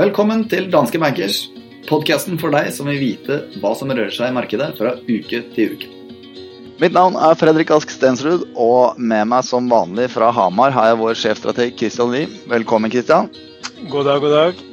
[0.00, 1.42] Velkommen til Danske Bankers,
[1.84, 5.74] podkasten for deg som vil vite hva som rører seg i markedet fra uke til
[5.74, 5.90] uke.
[6.80, 11.00] Mitt navn er Fredrik Ask Stensrud, og med meg som vanlig fra Hamar har jeg
[11.02, 12.32] vår sjefstrateg Christian Lie.
[12.48, 13.28] Velkommen, Christian.
[13.92, 14.69] God dag, god dag.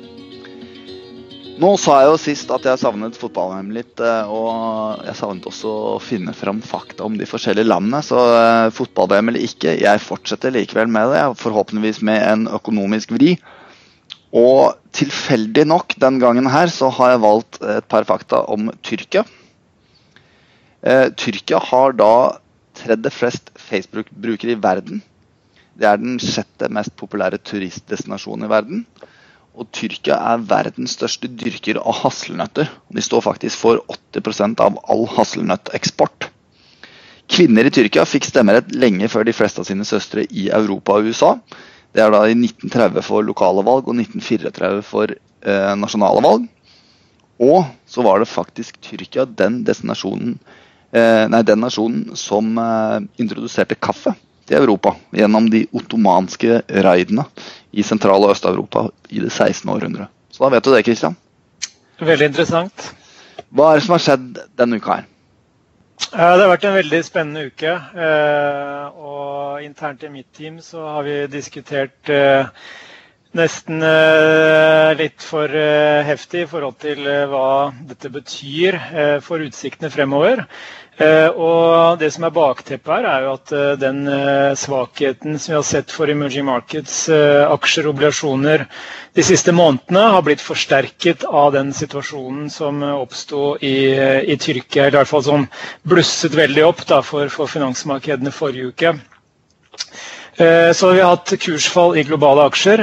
[1.58, 5.72] Nå sa jeg jo sist at jeg savnet fotball-VM litt, eh, og jeg savnet også
[5.96, 8.04] å finne fram fakta om de forskjellige landene.
[8.06, 11.24] Så eh, fotball-VM eller ikke, jeg fortsetter likevel med det.
[11.42, 13.34] Forhåpentligvis med en økonomisk vri.
[14.38, 19.26] Og tilfeldig nok den gangen her så har jeg valgt et par fakta om Tyrkia.
[20.86, 22.14] Eh, Tyrkia har da
[22.78, 25.02] tredje flest Facebook-brukere i verden.
[25.74, 28.86] Det er den sjette mest populære turistdestinasjonen i verden.
[29.58, 32.70] Og Tyrkia er verdens største dyrker av hasselnøtter.
[32.94, 33.82] De står faktisk for
[34.14, 36.28] 80% av all hasselnøtteksport.
[37.28, 41.10] Kvinner i Tyrkia fikk stemmerett lenge før de fleste av sine søstre i Europa og
[41.10, 41.34] USA.
[41.92, 46.46] Det er da i 1930 for lokale valg og 1934 for eh, nasjonale valg.
[47.42, 54.14] Og så var det faktisk Tyrkia den eh, Nei, den nasjonen som eh, introduserte kaffe
[54.48, 57.26] til Europa gjennom de ottomanske raidene
[57.72, 59.70] i Sentral- og Øst-Europa i det 16.
[59.70, 60.08] århundret.
[60.32, 61.18] Så da vet du det, Kristian.
[62.00, 62.90] Veldig interessant.
[63.50, 65.06] Hva er det som har skjedd denne uka her?
[66.08, 67.72] Det har vært en veldig spennende uke.
[67.74, 72.46] Eh, og internt i mitt team så har vi diskutert eh,
[73.38, 75.54] nesten eh, litt for
[76.10, 77.46] heftig i forhold til hva
[77.90, 78.80] dette betyr
[79.26, 80.46] for utsiktene fremover.
[80.98, 85.52] Eh, og Det som er bakteppet her, er jo at eh, den eh, svakheten som
[85.52, 87.04] vi har sett for emerging markets,
[87.54, 88.64] aksjer og obligasjoner
[89.14, 93.76] de siste månedene, har blitt forsterket av den situasjonen som oppsto i,
[94.26, 94.88] i, Tyrkia.
[94.88, 95.46] Eller i hvert fall som
[95.86, 98.96] blusset veldig opp da, for, for finansmarkedene forrige uke.
[100.38, 102.82] Så vi har hatt kursfall i globale aksjer.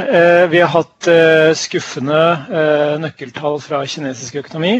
[0.51, 1.07] Vi har hatt
[1.55, 2.19] skuffende
[2.99, 4.73] nøkkeltall fra kinesisk økonomi.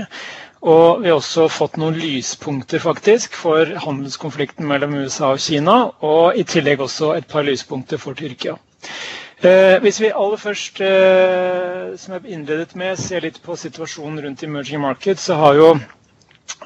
[0.65, 5.75] Og vi har også fått noen lyspunkter faktisk for handelskonflikten mellom USA og Kina.
[6.01, 8.55] Og i tillegg også et par lyspunkter for Tyrkia.
[9.45, 14.43] Eh, hvis vi aller først, eh, som jeg innledet med, ser litt på situasjonen rundt
[14.47, 15.69] emerging markets, så har jo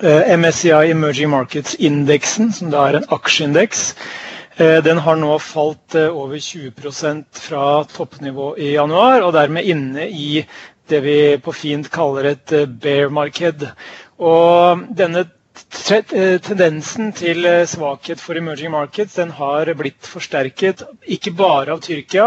[0.03, 6.09] eh, MSCI Emerging Markets-indeksen, som da er en aksjeindeks, eh, den har nå falt eh,
[6.11, 10.43] over 20% fra toppnivå i januar, og dermed inne i
[10.89, 13.69] det vi på fint kaller et eh, bear-marked.
[14.19, 15.38] Og denne Eh,
[16.43, 22.27] tendensen til eh, svakhet for emerging markets den har blitt forsterket ikke bare av Tyrkia,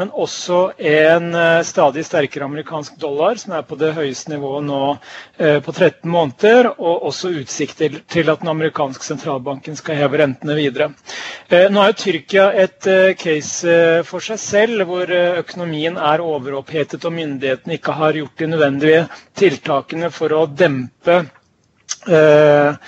[0.00, 4.80] men også en eh, stadig sterkere amerikansk dollar, som er på det høyeste nivået nå
[5.64, 10.90] på 13 måneder, og også utsikter til at den amerikanske sentralbanken skal heve rentene videre.
[11.50, 12.86] Nå er jo Tyrkia et
[13.20, 13.74] case
[14.06, 15.10] for seg selv, hvor
[15.42, 19.04] økonomien er overopphetet og myndighetene ikke har gjort de nødvendige
[19.38, 21.22] tiltakene for å dempe
[22.06, 22.78] 呃。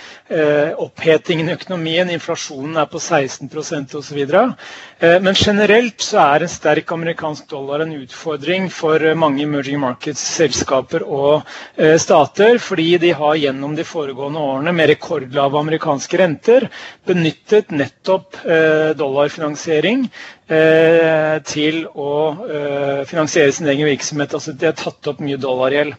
[0.81, 4.21] Opphetingen i økonomien, inflasjonen er på 16% osv.
[4.25, 11.05] Eh, men generelt så er en sterk amerikansk dollar en utfordring for mange emerging markets-selskaper
[11.07, 11.43] og
[11.77, 16.69] eh, stater, fordi de har gjennom de foregående årene med rekordlave amerikanske renter
[17.09, 20.09] benyttet nettopp eh, dollarfinansiering
[20.45, 22.09] Eh, til å
[22.53, 24.35] eh, finansiere sin egen virksomhet.
[24.37, 25.95] Altså de har tatt opp mye dollargjeld.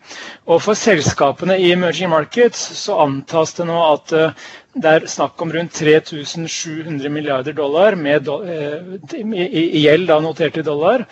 [0.45, 4.24] Og For selskapene i emerging markets så antas det nå at eh,
[4.75, 10.65] det er snakk om rundt 3700 milliarder dollar med do, i, gjeld da, notert i
[10.67, 11.05] dollar.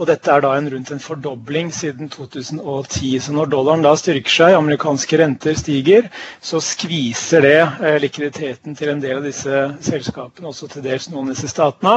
[0.00, 3.12] Og dette er da en, rundt en fordobling siden 2010.
[3.24, 6.08] Så når dollaren da styrker seg, amerikanske renter stiger,
[6.44, 11.30] så skviser det eh, likviditeten til en del av disse selskapene, også til dels noen
[11.30, 11.94] av disse statene.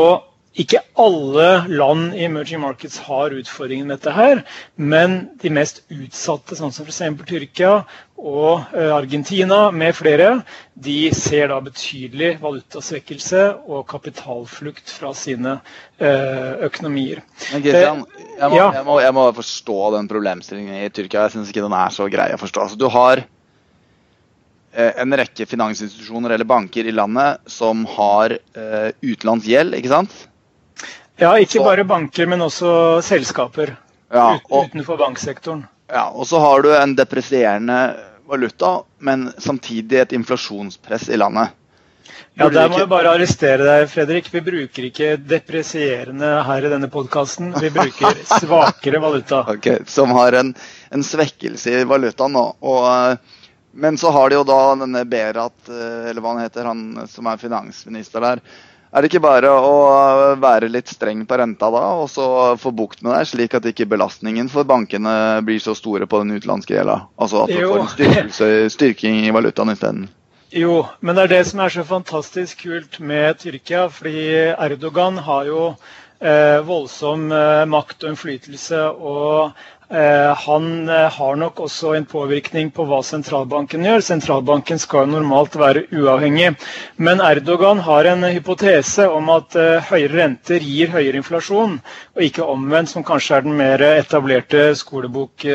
[0.00, 0.26] Og
[0.58, 4.40] ikke alle land i emerging markets har utfordringer med dette, her,
[4.74, 7.02] men de mest utsatte, sånn som f.eks.
[7.28, 7.84] Tyrkia
[8.18, 10.40] og eh, Argentina med flere,
[10.74, 15.60] de ser da betydelig valutasvekkelse og kapitalflukt fra sine
[16.02, 17.22] eh, økonomier.
[17.52, 21.28] Men Christian, jeg må, jeg, må, jeg må, forstå den problemstillingen i Tyrkia.
[21.28, 22.66] Jeg syns ikke den er så grei å forstå.
[22.66, 23.22] Altså, du har
[24.78, 30.12] en rekke finansinstitusjoner eller banker i landet som har uh, utenlandsgjeld, ikke sant?
[31.18, 32.70] Ja, ikke bare banker, men også
[33.02, 33.74] selskaper
[34.14, 35.64] ja, og, utenfor banksektoren.
[35.90, 37.78] Ja, Og så har du en depresierende
[38.28, 41.54] valuta, men samtidig et inflasjonspress i landet.
[42.38, 44.28] Ja, Der må jeg bare arrestere deg, Fredrik.
[44.30, 47.50] Vi bruker ikke depresierende her i denne podkasten.
[47.58, 49.42] Vi bruker svakere valuta.
[49.56, 50.54] Ok, Som har en,
[50.94, 52.44] en svekkelse i valutaen nå.
[52.62, 53.18] Og
[53.72, 57.42] Men så har de jo da denne Berat, eller hva han heter, han som er
[57.42, 58.40] finansminister der.
[58.88, 59.72] Er det ikke bare å
[60.40, 63.88] være litt streng på renta da, og så få bukt med det, slik at ikke
[63.90, 67.02] belastningen for bankene blir så store på den utenlandske gjelda?
[67.20, 70.06] Altså at du får en styrkelse, styrking i valutaen isteden?
[70.56, 73.90] Jo, men det er det som er så fantastisk kult med Tyrkia.
[73.92, 74.22] Fordi
[74.54, 75.98] Erdogan har jo eh,
[76.66, 78.80] voldsom eh, makt og innflytelse.
[78.98, 79.52] Og
[79.90, 84.02] Eh, han eh, har nok også en påvirkning på hva sentralbanken gjør.
[84.04, 86.50] Sentralbanken skal normalt være uavhengig.
[87.00, 91.78] Men Erdogan har en hypotese om at eh, høyere renter gir høyere inflasjon,
[92.12, 95.48] og ikke omvendt, som kanskje er den mer etablerte skolebok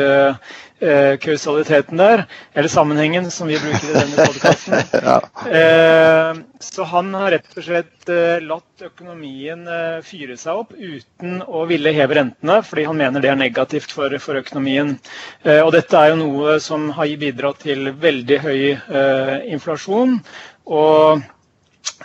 [0.84, 4.84] eh, kausaliteten der, eller sammenhengen, som vi bruker i denne podkasten.
[5.08, 5.18] ja.
[5.50, 11.42] eh, så han har rett og slett eh, latt økonomien eh, fyre seg opp uten
[11.48, 14.98] å ville heve rentene, fordi han mener det er negativt for, for økonomien.
[15.44, 20.20] Eh, og dette er jo noe som har bidratt til veldig høy eh, inflasjon.
[20.66, 21.24] og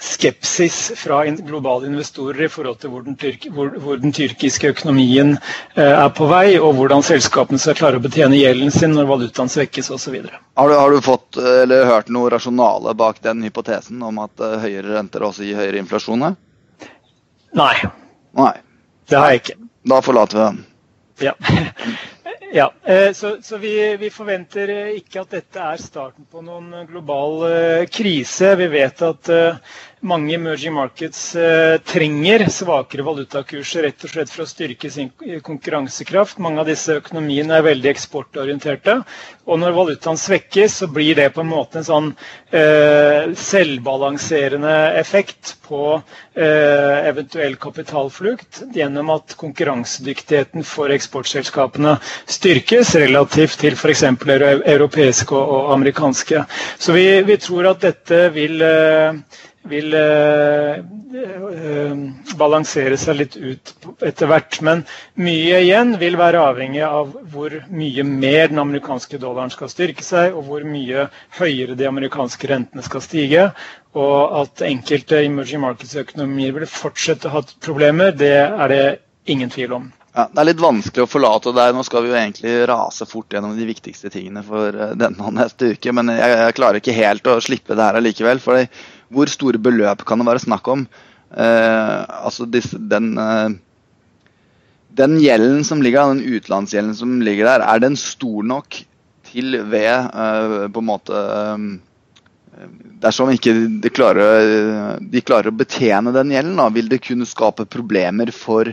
[0.01, 5.37] skepsis fra globale investorer i forhold til hvor den, tyrk, hvor, hvor den tyrkiske økonomien
[5.75, 9.51] eh, er på vei, og hvordan selskapene skal klare å betjene gjelden sin når valutaen
[9.53, 10.19] svekkes osv.
[10.59, 14.59] Har, har du fått eh, eller hørt noe rasjonale bak den hypotesen om at uh,
[14.63, 16.27] høyere renter også gir høyere inflasjon?
[17.59, 17.75] Nei.
[18.39, 18.55] Nei.
[19.09, 19.59] Det har jeg ikke.
[19.89, 20.65] Da forlater vi den.
[21.29, 21.35] Ja.
[22.53, 27.43] Ja, eh, så, så vi, vi, forventer ikke at dette er starten på noen global
[27.49, 28.55] eh, krise.
[28.57, 29.59] Vi vet at eh,
[30.07, 35.11] mange emerging markets eh, trenger svakere valutakurser rett og slett for å styrke sin
[35.45, 36.39] konkurransekraft.
[36.43, 38.99] Mange av disse økonomiene er veldig eksportorienterte.
[39.49, 42.09] Og når valutaen svekkes, så blir det på en måte en sånn
[42.53, 51.97] eh, selvbalanserende effekt på eh, eventuell kapitalflukt gjennom at konkurransedyktigheten for eksportselskapene
[52.29, 54.05] styrkes relativt til f.eks.
[54.09, 56.45] europeiske og, amerikanske.
[56.79, 59.17] Så vi, vi, tror at dette vil eh,
[59.71, 60.79] vil eh,
[61.23, 62.01] eh,
[62.41, 63.73] balansere seg litt ut
[64.05, 64.61] etter hvert.
[64.65, 64.85] Men
[65.21, 70.37] mye igjen vil være avhengig av hvor mye mer den amerikanske dollaren skal styrke seg,
[70.37, 71.09] og hvor mye
[71.41, 73.51] høyere de amerikanske rentene skal stige.
[73.99, 78.85] Og at enkelte emerging markets-økonomier vil fortsette å ha problemer, det er det
[79.29, 79.89] ingen tvil om.
[80.19, 81.75] Ja, det er litt vanskelig å forlate deg.
[81.77, 85.37] Nå skal vi jo egentlig rase fort gjennom de viktigste tingene for eh, denne og
[85.37, 88.41] neste uke, men jeg, jeg klarer ikke helt å slippe det her allikevel.
[88.43, 88.65] For
[89.15, 90.85] hvor store beløp kan det være snakk om?
[91.33, 93.51] Eh, altså disse, den, eh,
[95.01, 98.81] den gjelden som ligger der, den utenlandsgjelden som ligger der, er den stor nok
[99.29, 101.69] til ved eh, på en måte eh,
[102.99, 107.69] Dersom ikke de klarer, de klarer å betjene den gjelden, da, vil det kunne skape
[107.71, 108.67] problemer for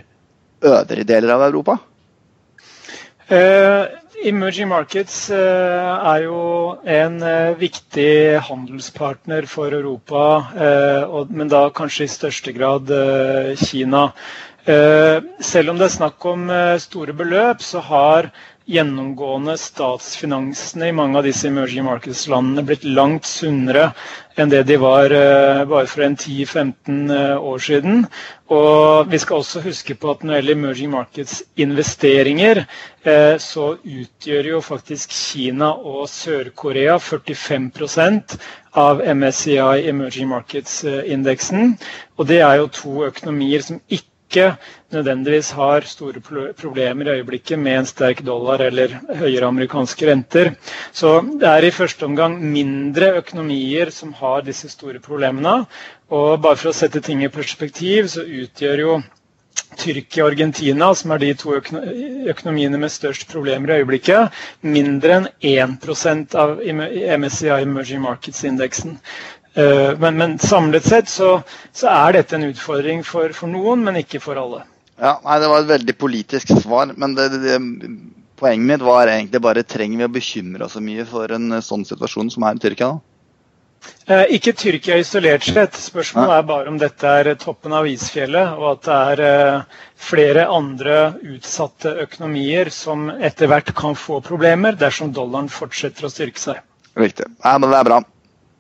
[0.66, 1.76] øvrige deler av Europa?
[3.30, 3.86] Uh,
[4.23, 6.39] emerging markets uh, er jo
[6.88, 10.23] en uh, viktig handelspartner for Europa,
[11.29, 12.91] men da kanskje i største grad
[13.59, 14.07] Kina.
[15.45, 16.47] selv om det er snakk om
[16.81, 18.31] store beløp, så har
[18.65, 23.91] gjennomgående statsfinansene i mange av disse emerging markets-landene blitt langt sunnere
[24.41, 28.01] enn det de var uh, bare for en 10-15 uh, år siden.
[28.51, 32.63] Og vi skal også huske på at når det gjelder emerging markets-investeringer,
[33.06, 38.35] uh, så utgjør jo faktisk Kina og Sør-Korea 45%
[38.81, 41.77] av MSCI Emerging Markets-indeksen.
[42.17, 44.58] Og det er jo to økonomier som ikke ikke
[44.96, 46.20] nødvendigvis har store
[46.60, 50.51] problemer i øyeblikket med en sterk dollar eller høyere amerikanske renter.
[50.92, 55.56] Så det er i første omgang mindre økonomier som har disse store problemene.
[56.12, 58.98] Og bare for å sette ting i perspektiv, så utgjør jo
[59.75, 64.36] Tyrkia og Argentina, som er de to økonomiene med størst problemer i øyeblikket,
[64.75, 65.18] mindre
[65.50, 68.98] enn 1% av MSCI Emerging Markets-indeksen.
[69.55, 71.39] Eh, men, men, samlet sett så,
[71.71, 74.65] så, er dette en utfordring for, for, noen, men ikke for alle.
[75.00, 76.91] Ja, nei, Det var et veldig politisk svar.
[76.95, 77.57] men det, det,
[78.35, 81.85] Poenget mitt var egentlig bare trenger vi å bekymre oss så mye for en sånn
[81.88, 82.89] situasjon som er i Tyrkia?
[82.91, 83.15] da?
[84.12, 85.77] Eh, ikke Tyrkia isolert sett.
[85.79, 90.45] Spørsmålet er bare om dette er toppen av isfjellet, og at det er eh, flere
[90.51, 90.97] andre
[91.35, 96.62] utsatte økonomier som etter hvert kan få problemer dersom dollaren fortsetter å styrke seg.
[97.00, 97.31] Riktig.
[97.43, 98.01] Ja, men det er bra.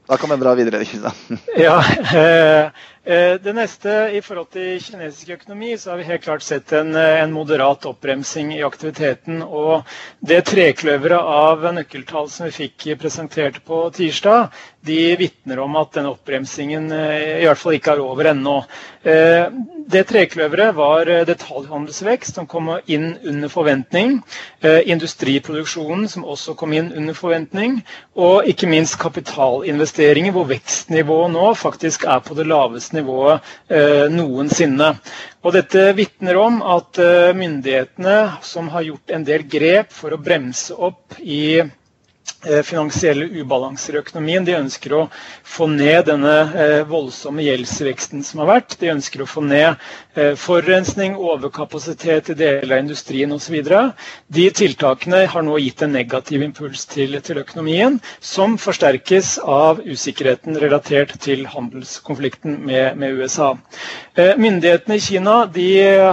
[0.07, 0.85] Da kan vi dra videre.
[0.85, 1.11] Kristian.
[1.57, 1.83] ja,
[2.13, 2.65] eh,
[3.13, 6.93] eh, Det neste i forhold til kinesisk økonomi, så har vi helt klart sett en,
[6.95, 9.41] eh, en moderat oppbremsing i aktiviteten.
[9.41, 9.81] Og
[10.21, 14.51] det trekløveret av nøkkeltall som vi fikk presentert på tirsdag,
[14.85, 18.59] de vitner om at den oppbremsingen i hvert fall ikke er over ennå.
[19.85, 24.15] Det trekløveret var detaljhandelsvekst, som kom inn under forventning.
[24.65, 27.75] Industriproduksjonen, som også kom inn under forventning.
[28.17, 33.45] Og ikke minst kapitalinvesteringer, hvor vekstnivået nå faktisk er på det laveste nivået
[34.17, 34.95] noensinne.
[35.45, 40.21] Og dette vitner om at eh, myndighetene, som har gjort en del grep for å
[40.25, 41.69] bremse opp i Eh,
[42.63, 44.45] finansielle ubalanser i økonomien.
[44.45, 45.01] De ønsker å
[45.45, 48.75] få ned denne eh, voldsomme gjeldsveksten som har vært.
[48.81, 49.75] De ønsker å få ned
[50.15, 53.57] eh, forurensning, overkapasitet i deler av industrien osv.
[54.35, 60.59] De tiltakene har nå gitt en negativ impuls til, til, økonomien, som forsterkes av usikkerheten
[60.61, 63.53] relatert til handelskonflikten med, med USA.
[64.15, 65.35] Myndighetene i Kina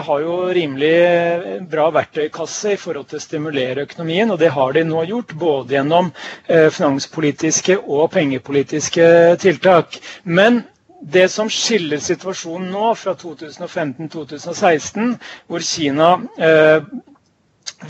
[0.06, 4.82] har jo rimelig bra verktøykasse i forhold til å stimulere økonomien, og det har de
[4.88, 9.06] nå gjort både gjennom Eh, finanspolitiske og pengepolitiske
[9.42, 9.96] tiltak.
[10.24, 10.62] Men
[11.12, 15.16] det som skiller situasjonen nå fra 2015-2016,
[15.50, 16.84] hvor Kina eh,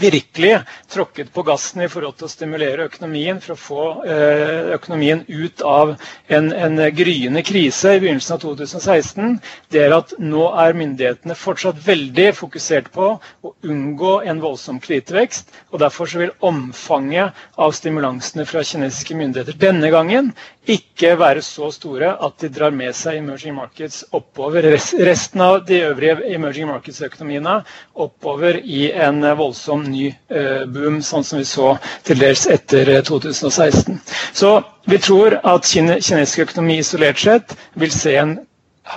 [0.01, 0.59] virkelig
[0.93, 5.63] tråkket på gassen i forhold til å stimulere økonomien for å få eh, økonomien ut
[5.67, 5.95] av
[6.33, 9.35] en, en, gryende krise i begynnelsen av 2016,
[9.73, 13.11] det er at nå er myndighetene fortsatt veldig fokusert på
[13.45, 15.53] å unngå en voldsom kredittvekst.
[15.73, 20.33] og Derfor så vil omfanget av stimulansene fra kinesiske myndigheter denne gangen
[20.71, 24.63] ikke være så store at de drar med seg emerging markets oppover,
[25.03, 27.57] resten av de øvrige emerging markets-økonomiene
[28.05, 31.73] oppover i en voldsom ny eh, boom, sånn som vi så
[32.07, 33.95] til dels etter 2016.
[33.95, 34.51] Eh, så
[34.91, 38.37] vi tror at kinesisk økonomi isolert sett vil se en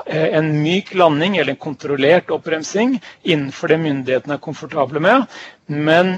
[0.08, 5.28] eh, en myk landing eller en kontrollert oppbremsing innenfor det myndighetene er komfortable med.
[5.68, 6.16] Men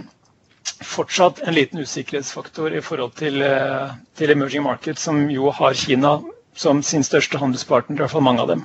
[0.84, 3.40] fortsatt en liten usikkerhetsfaktor i forhold til,
[4.20, 6.18] til emerging markets, som jo har Kina
[6.58, 8.64] som sin største handelspartner, i hvert fall mange av dem.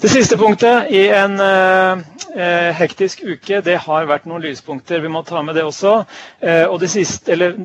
[0.00, 1.98] Det siste punktet i en eh,
[2.32, 5.02] eh, hektisk uke, det har vært noen lyspunkter.
[5.04, 5.92] Vi må ta med det også.
[6.40, 7.58] Eh, og det siste, eller,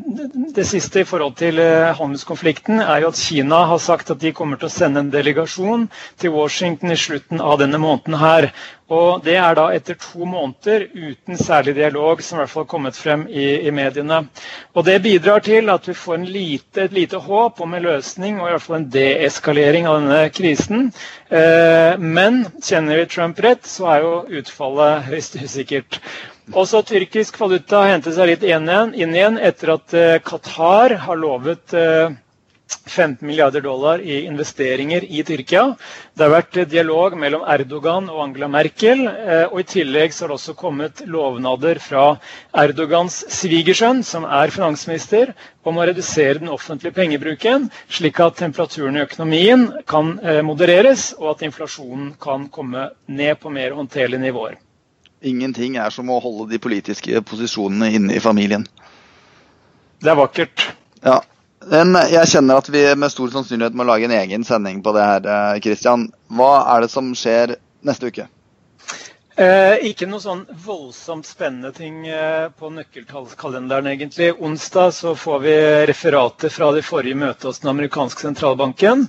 [0.58, 4.34] det siste, i forhold til eh, handelskonflikten er jo at Kina har sagt at de
[4.36, 5.88] kommer til å sende en delegasjon
[6.20, 8.50] til Washington i slutten av denne måneden her.
[8.88, 12.70] Og Det er da etter to måneder uten særlig dialog, som i hvert fall har
[12.72, 14.22] kommet frem i, i mediene.
[14.74, 18.48] Og Det bidrar til at vi får lite, et lite håp om en løsning og
[18.48, 20.88] i hvert fall en deeskalering av denne krisen.
[21.30, 26.00] Eh, men kjenner vi Trump rett, så er jo utfallet høyst usikkert.
[26.56, 31.20] Også tyrkisk valuta hentet seg litt inn igjen, inn igjen etter at eh, Qatar har
[31.20, 32.16] lovet eh,
[32.76, 35.64] 15 milliarder dollar i investeringer i Tyrkia.
[36.18, 39.06] Det har vært dialog mellom Erdogan og Angela Merkel.
[39.08, 42.06] Eh, og I tillegg så har det også kommet lovnader fra
[42.64, 45.34] Erdogans svigersønn, som er finansminister,
[45.68, 51.36] om å redusere den offentlige pengebruken, slik at temperaturen i økonomien kan eh, modereres, og
[51.36, 54.58] at inflasjonen kan komme ned på mer håndterlige nivåer.
[55.26, 58.68] Ingenting er som å holde de politiske posisjonene inne i familien.
[59.98, 60.68] Det er vakkert.
[61.02, 61.22] Ja,
[61.72, 65.06] men jeg kjenner at vi med stor sannsynlighet må lage en egen sending på det
[65.06, 65.30] her.
[65.56, 66.02] Eh,
[66.38, 67.58] Hva er det som skjer
[67.88, 68.28] neste uke?
[69.38, 74.32] Eh, ikke noe sånn voldsomt spennende ting eh, på nøkkeltallskalenderen, egentlig.
[74.34, 75.54] Onsdag så får vi
[75.92, 79.06] referatet fra de forrige møtet hos den amerikanske sentralbanken.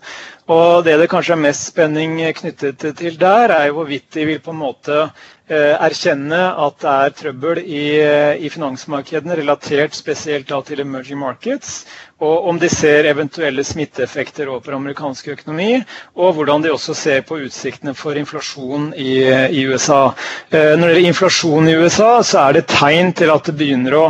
[0.49, 4.55] Og det det kanskje er mest spenning knyttet til der, er hvorvidt de vil på
[4.55, 10.81] en måte eh, erkjenne at det er trøbbel i, eh, i finansmarkedene, relatert spesielt til
[10.87, 11.83] emerging markets
[12.19, 15.77] og om de ser eventuelle smitteeffekter overfor amerikansk økonomi,
[16.19, 19.13] og hvordan de også ser på utsiktene for inflasjon i,
[19.55, 20.01] i USA.
[20.51, 23.95] Eh, når det gjelder inflasjon i USA, så er det tegn til at det begynner
[24.01, 24.05] å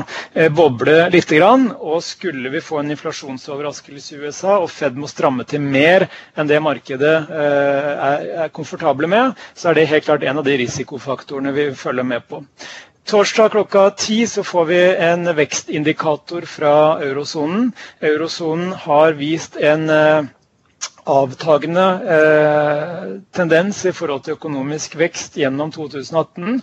[0.56, 1.26] boble litt.
[1.28, 6.50] Og skulle vi få en inflasjonsoverraskelse i USA, og Fed må stramme til mer enn
[6.50, 8.10] det markedet eh,
[8.42, 12.26] er, komfortable med, så er det helt klart en av de risikofaktorene vi følger med
[12.28, 12.42] på.
[13.08, 16.74] Torsdag klokka ti så får vi en vekstindikator fra
[17.06, 17.70] eurosonen.
[18.04, 20.26] Eurosonen har vist en eh,
[21.08, 26.58] avtagende eh, tendens i forhold til økonomisk vekst gjennom 2018.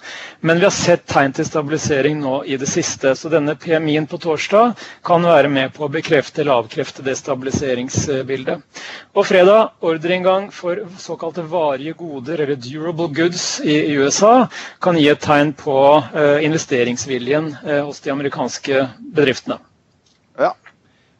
[0.45, 3.15] Men vi har sett tegn til stabilisering nå i det siste.
[3.17, 4.75] Så denne PMI-en på torsdag
[5.07, 8.62] kan være med på å bekrefte eller avkrefte det stabiliseringsbildet.
[9.17, 14.45] Og fredag ordreinngang for såkalte varige goder, eller durable goods, i USA
[14.84, 15.77] kan gi et tegn på
[16.13, 19.57] eh, investeringsviljen eh, hos de amerikanske bedriftene.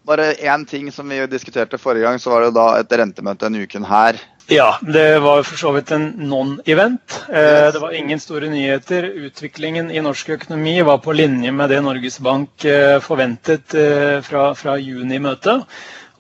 [0.06, 3.64] Bare én ting som vi diskuterte forrige gang, så var det da et rentemøte denne
[3.66, 4.20] uken her.
[4.48, 7.16] Ja, det var for så vidt en non-event.
[7.30, 9.08] Eh, det var ingen store nyheter.
[9.26, 14.52] Utviklingen i norsk økonomi var på linje med det Norges Bank eh, forventet eh, fra,
[14.54, 15.66] fra juni-møtet.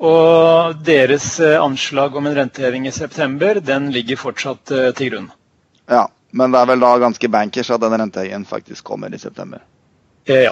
[0.02, 5.30] Og deres anslag om en renteheving i september, den ligger fortsatt til grunn.
[5.88, 9.62] Ja, men det er vel da ganske bankers at den rentehevingen faktisk kommer i september?
[10.28, 10.52] Ja.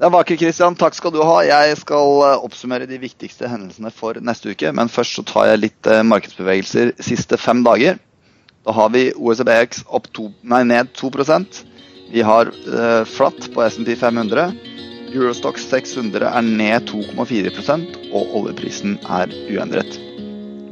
[0.00, 0.76] Det er vakkert, Christian.
[0.80, 1.42] Takk skal du ha.
[1.44, 4.70] Jeg skal eh, oppsummere de viktigste hendelsene for neste uke.
[4.72, 8.00] Men først så tar jeg litt eh, markedsbevegelser siste fem dager.
[8.64, 9.84] Da har vi OSBX
[10.16, 11.60] to, nei, ned 2%
[12.14, 14.56] Vi har uh, flatt på SMP 500.
[15.12, 20.00] Eurostox 600 er ned 2,4% og oljeprisen er uendret.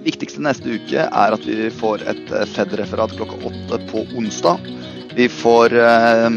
[0.09, 4.69] Viktigste neste uke er at vi får et Fed-referat klokka åtte på onsdag.
[5.17, 6.29] Vi får uh,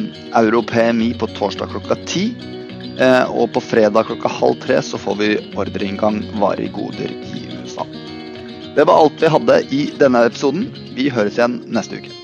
[0.44, 2.34] Euro PMI på torsdag klokka ti.
[3.02, 7.88] Eh, og på fredag klokka halv tre så får vi ordreinngang varige goder i USA.
[8.76, 10.70] Det var alt vi hadde i denne episoden.
[10.96, 12.21] Vi høres igjen neste uke.